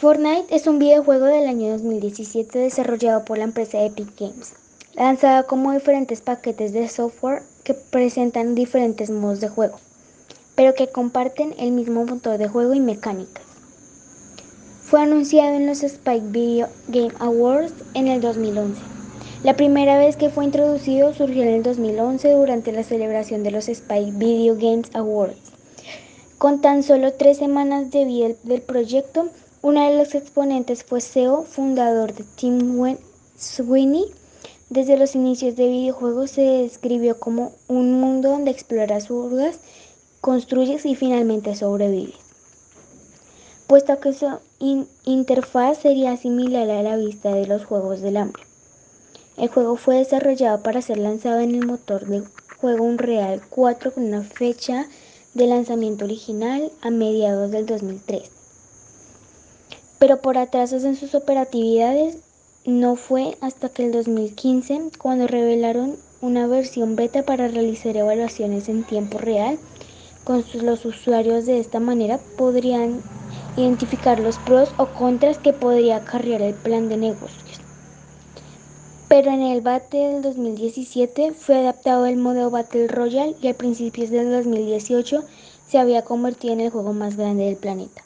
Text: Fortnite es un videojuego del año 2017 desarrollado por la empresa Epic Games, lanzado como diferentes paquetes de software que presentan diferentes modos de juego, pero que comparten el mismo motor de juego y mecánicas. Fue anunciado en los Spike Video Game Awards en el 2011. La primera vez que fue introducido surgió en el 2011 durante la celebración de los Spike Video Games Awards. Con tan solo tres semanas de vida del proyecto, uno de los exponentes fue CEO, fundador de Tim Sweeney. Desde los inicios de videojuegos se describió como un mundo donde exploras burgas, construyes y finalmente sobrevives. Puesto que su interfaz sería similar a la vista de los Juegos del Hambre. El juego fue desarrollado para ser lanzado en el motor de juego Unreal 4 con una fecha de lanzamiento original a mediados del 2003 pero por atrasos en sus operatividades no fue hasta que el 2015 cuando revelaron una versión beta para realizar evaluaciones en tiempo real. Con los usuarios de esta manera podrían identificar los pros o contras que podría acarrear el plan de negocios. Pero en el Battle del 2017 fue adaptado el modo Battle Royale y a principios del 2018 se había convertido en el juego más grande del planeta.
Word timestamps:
Fortnite 0.00 0.46
es 0.48 0.66
un 0.66 0.78
videojuego 0.78 1.26
del 1.26 1.46
año 1.46 1.72
2017 1.72 2.58
desarrollado 2.58 3.22
por 3.26 3.36
la 3.36 3.44
empresa 3.44 3.84
Epic 3.84 4.18
Games, 4.18 4.54
lanzado 4.94 5.46
como 5.46 5.72
diferentes 5.72 6.22
paquetes 6.22 6.72
de 6.72 6.88
software 6.88 7.42
que 7.64 7.74
presentan 7.74 8.54
diferentes 8.54 9.10
modos 9.10 9.42
de 9.42 9.50
juego, 9.50 9.78
pero 10.54 10.74
que 10.74 10.88
comparten 10.88 11.54
el 11.58 11.72
mismo 11.72 12.06
motor 12.06 12.38
de 12.38 12.48
juego 12.48 12.72
y 12.72 12.80
mecánicas. 12.80 13.44
Fue 14.80 15.02
anunciado 15.02 15.56
en 15.56 15.66
los 15.66 15.82
Spike 15.82 16.28
Video 16.28 16.68
Game 16.88 17.12
Awards 17.18 17.74
en 17.92 18.08
el 18.08 18.22
2011. 18.22 18.80
La 19.42 19.54
primera 19.54 19.98
vez 19.98 20.16
que 20.16 20.30
fue 20.30 20.46
introducido 20.46 21.12
surgió 21.12 21.42
en 21.42 21.56
el 21.56 21.62
2011 21.62 22.32
durante 22.32 22.72
la 22.72 22.84
celebración 22.84 23.42
de 23.42 23.50
los 23.50 23.68
Spike 23.68 24.12
Video 24.12 24.54
Games 24.54 24.88
Awards. 24.94 25.36
Con 26.38 26.62
tan 26.62 26.82
solo 26.82 27.12
tres 27.12 27.36
semanas 27.36 27.90
de 27.90 28.06
vida 28.06 28.28
del 28.44 28.62
proyecto, 28.62 29.28
uno 29.62 29.86
de 29.86 29.94
los 29.94 30.14
exponentes 30.14 30.84
fue 30.84 31.02
CEO, 31.02 31.42
fundador 31.42 32.14
de 32.14 32.24
Tim 32.24 32.96
Sweeney. 33.36 34.06
Desde 34.70 34.96
los 34.96 35.14
inicios 35.14 35.54
de 35.54 35.68
videojuegos 35.68 36.30
se 36.30 36.40
describió 36.40 37.20
como 37.20 37.52
un 37.68 38.00
mundo 38.00 38.30
donde 38.30 38.52
exploras 38.52 39.08
burgas, 39.08 39.58
construyes 40.22 40.86
y 40.86 40.94
finalmente 40.94 41.54
sobrevives. 41.54 42.16
Puesto 43.66 44.00
que 44.00 44.14
su 44.14 44.38
interfaz 45.04 45.76
sería 45.76 46.16
similar 46.16 46.70
a 46.70 46.82
la 46.82 46.96
vista 46.96 47.34
de 47.34 47.46
los 47.46 47.66
Juegos 47.66 48.00
del 48.00 48.16
Hambre. 48.16 48.42
El 49.36 49.48
juego 49.48 49.76
fue 49.76 49.96
desarrollado 49.96 50.62
para 50.62 50.80
ser 50.80 50.96
lanzado 50.96 51.40
en 51.40 51.54
el 51.54 51.66
motor 51.66 52.06
de 52.06 52.22
juego 52.58 52.84
Unreal 52.84 53.42
4 53.50 53.92
con 53.92 54.04
una 54.04 54.22
fecha 54.22 54.88
de 55.34 55.46
lanzamiento 55.46 56.06
original 56.06 56.72
a 56.80 56.88
mediados 56.88 57.50
del 57.50 57.66
2003 57.66 58.40
pero 60.00 60.22
por 60.22 60.38
atrasos 60.38 60.84
en 60.84 60.96
sus 60.96 61.14
operatividades 61.14 62.16
no 62.64 62.96
fue 62.96 63.36
hasta 63.42 63.68
que 63.68 63.84
el 63.84 63.92
2015 63.92 64.92
cuando 64.98 65.26
revelaron 65.26 65.94
una 66.22 66.46
versión 66.46 66.96
beta 66.96 67.22
para 67.22 67.48
realizar 67.48 67.94
evaluaciones 67.96 68.70
en 68.70 68.82
tiempo 68.84 69.18
real. 69.18 69.58
Con 70.24 70.42
los 70.62 70.86
usuarios 70.86 71.44
de 71.44 71.60
esta 71.60 71.80
manera 71.80 72.18
podrían 72.38 73.02
identificar 73.58 74.20
los 74.20 74.38
pros 74.38 74.70
o 74.78 74.86
contras 74.86 75.38
que 75.38 75.52
podría 75.52 75.96
acarrear 75.96 76.40
el 76.40 76.54
plan 76.54 76.88
de 76.88 76.96
negocios. 76.96 77.60
Pero 79.08 79.30
en 79.32 79.42
el 79.42 79.60
Battle 79.60 80.14
del 80.14 80.22
2017 80.22 81.32
fue 81.32 81.58
adaptado 81.58 82.06
el 82.06 82.16
modo 82.16 82.48
Battle 82.50 82.88
Royale 82.88 83.36
y 83.42 83.48
a 83.48 83.54
principios 83.54 84.08
del 84.08 84.30
2018 84.30 85.24
se 85.68 85.78
había 85.78 86.04
convertido 86.04 86.54
en 86.54 86.60
el 86.60 86.70
juego 86.70 86.94
más 86.94 87.16
grande 87.16 87.44
del 87.44 87.56
planeta. 87.56 88.02